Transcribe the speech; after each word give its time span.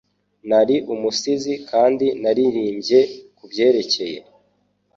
Nari 0.49 0.75
umusizi 0.93 1.53
kandi 1.69 2.05
naririmbye 2.21 2.99
kubyerekeye 3.37 4.17